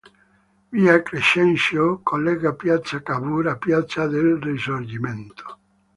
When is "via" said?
0.71-1.03